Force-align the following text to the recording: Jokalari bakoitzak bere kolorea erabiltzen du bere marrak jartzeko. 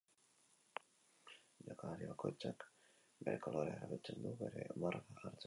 Jokalari 1.67 2.09
bakoitzak 2.13 2.67
bere 3.27 3.45
kolorea 3.45 3.79
erabiltzen 3.79 4.27
du 4.27 4.35
bere 4.43 4.69
marrak 4.83 5.09
jartzeko. 5.15 5.39